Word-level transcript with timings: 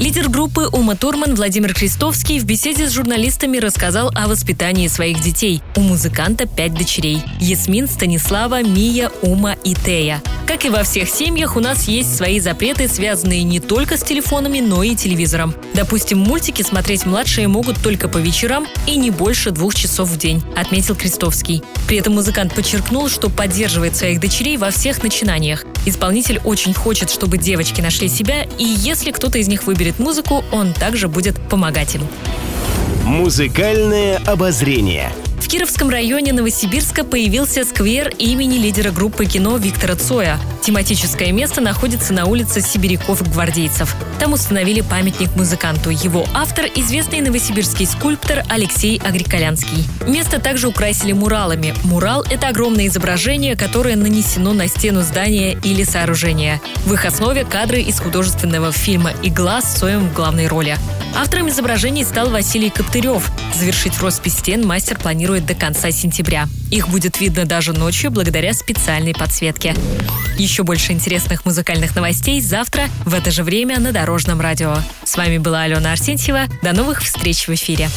Лидер 0.00 0.30
группы 0.30 0.62
Ума 0.62 0.96
Турман 0.96 1.34
Владимир 1.34 1.74
Крестовский 1.74 2.38
в 2.38 2.46
беседе 2.46 2.88
с 2.88 2.92
журналистами 2.92 3.58
рассказал 3.58 4.10
о 4.14 4.28
воспитании 4.28 4.88
своих 4.88 5.20
детей. 5.20 5.60
У 5.76 5.80
музыканта 5.80 6.46
пять 6.46 6.72
дочерей– 6.72 7.22
Ясмин, 7.38 7.86
Станислава, 7.86 8.62
Мия, 8.62 9.10
Ума 9.20 9.56
и 9.62 9.74
Тея. 9.74 10.22
Как 10.46 10.64
и 10.64 10.70
во 10.70 10.84
всех 10.84 11.10
семьях, 11.10 11.54
у 11.54 11.60
нас 11.60 11.86
есть 11.86 12.16
свои 12.16 12.40
запреты, 12.40 12.88
связанные 12.88 13.42
не 13.42 13.60
только 13.60 13.98
с 13.98 14.02
телефонами, 14.02 14.60
но 14.60 14.82
и 14.82 14.96
телевизором. 14.96 15.54
Допустим, 15.74 16.18
мультики 16.18 16.62
смотреть 16.62 17.06
младшие 17.06 17.48
могут 17.48 17.82
только 17.82 18.08
по 18.08 18.18
вечерам 18.18 18.66
и 18.86 18.96
не 18.96 19.10
больше 19.10 19.50
двух 19.50 19.74
часов 19.74 20.08
в 20.08 20.16
день, 20.16 20.42
отметил 20.56 20.94
Крестовский. 20.94 21.62
При 21.86 21.98
этом 21.98 22.14
музыкант 22.14 22.54
подчеркнул, 22.54 23.08
что 23.08 23.30
поддерживает 23.30 23.96
своих 23.96 24.20
дочерей 24.20 24.56
во 24.56 24.70
всех 24.70 25.02
начинаниях. 25.02 25.64
Исполнитель 25.86 26.40
очень 26.44 26.74
хочет, 26.74 27.10
чтобы 27.10 27.38
девочки 27.38 27.80
нашли 27.80 28.08
себя, 28.08 28.44
и 28.58 28.64
если 28.64 29.10
кто-то 29.10 29.38
из 29.38 29.48
них 29.48 29.64
выберет 29.64 29.98
музыку, 29.98 30.44
он 30.52 30.72
также 30.72 31.08
будет 31.08 31.40
помогать 31.48 31.94
им. 31.94 32.02
Музыкальное 33.04 34.18
обозрение. 34.26 35.12
В 35.40 35.48
Кировском 35.48 35.88
районе 35.88 36.32
Новосибирска 36.32 37.02
появился 37.02 37.64
сквер 37.64 38.12
имени 38.18 38.58
лидера 38.58 38.92
группы 38.92 39.24
кино 39.24 39.56
Виктора 39.56 39.96
Цоя. 39.96 40.38
Тематическое 40.62 41.32
место 41.32 41.60
находится 41.60 42.12
на 42.12 42.26
улице 42.26 42.60
Сибиряков-Гвардейцев. 42.60 43.96
Там 44.20 44.34
установили 44.34 44.82
памятник 44.82 45.34
музыканту. 45.34 45.90
Его 45.90 46.26
автор– 46.34 46.66
известный 46.76 47.22
новосибирский 47.22 47.86
скульптор 47.86 48.44
Алексей 48.48 49.00
Агриколянский. 49.02 49.88
Место 50.06 50.40
также 50.40 50.68
украсили 50.68 51.12
муралами. 51.12 51.74
Мурал– 51.84 52.22
это 52.30 52.48
огромное 52.48 52.86
изображение, 52.86 53.56
которое 53.56 53.96
нанесено 53.96 54.52
на 54.52 54.68
стену 54.68 55.00
здания 55.00 55.58
или 55.64 55.82
сооружения. 55.84 56.60
В 56.84 56.92
их 56.92 57.04
основе 57.06 57.44
кадры 57.44 57.80
из 57.80 57.98
художественного 57.98 58.72
фильма 58.72 59.12
«Игла» 59.22 59.62
с 59.62 59.72
Цоем 59.72 60.10
в 60.10 60.14
главной 60.14 60.46
роли. 60.46 60.76
Автором 61.14 61.48
изображений 61.48 62.04
стал 62.04 62.30
Василий 62.30 62.70
Коптырев. 62.70 63.30
Завершить 63.54 63.98
роспись 63.98 64.38
стен 64.38 64.66
мастер 64.66 64.98
планирует 64.98 65.46
до 65.46 65.54
конца 65.54 65.90
сентября. 65.90 66.48
Их 66.70 66.88
будет 66.88 67.20
видно 67.20 67.44
даже 67.44 67.72
ночью 67.72 68.10
благодаря 68.10 68.54
специальной 68.54 69.14
подсветке. 69.14 69.74
Еще 70.38 70.62
больше 70.62 70.92
интересных 70.92 71.44
музыкальных 71.44 71.94
новостей 71.94 72.40
завтра 72.40 72.84
в 73.04 73.14
это 73.14 73.30
же 73.30 73.42
время 73.42 73.78
на 73.80 73.92
Дорожном 73.92 74.40
радио. 74.40 74.76
С 75.04 75.16
вами 75.16 75.38
была 75.38 75.62
Алена 75.62 75.92
Арсентьева. 75.92 76.44
До 76.62 76.72
новых 76.72 77.02
встреч 77.02 77.48
в 77.48 77.54
эфире. 77.54 77.88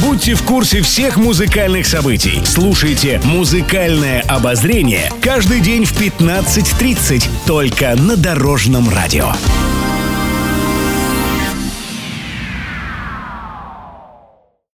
Будьте 0.00 0.34
в 0.34 0.42
курсе 0.42 0.82
всех 0.82 1.16
музыкальных 1.16 1.86
событий. 1.86 2.42
Слушайте 2.44 3.20
«Музыкальное 3.24 4.22
обозрение» 4.22 5.12
каждый 5.22 5.60
день 5.60 5.84
в 5.84 5.92
15.30 5.92 7.28
только 7.46 7.94
на 7.94 8.16
Дорожном 8.16 8.88
радио. 8.88 9.32